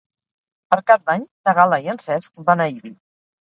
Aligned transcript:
Per 0.73 0.79
Cap 0.91 1.03
d'Any 1.09 1.25
na 1.49 1.53
Gal·la 1.59 1.79
i 1.85 1.93
en 1.95 2.01
Cesc 2.07 2.41
van 2.49 2.65
a 2.67 2.69
Ibi. 2.73 2.95